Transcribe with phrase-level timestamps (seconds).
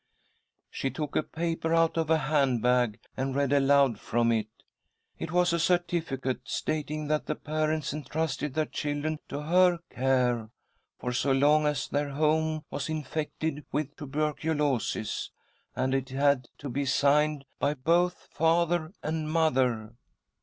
[0.71, 4.47] She took a paper out of a handbag and read aloud from it.
[5.19, 10.49] It was a certificate stating that the parents entrusted their children to her care,
[10.97, 15.29] for so long as their home was infected with tuberculosis,
[15.75, 19.93] and it had to be signed by both father and mother.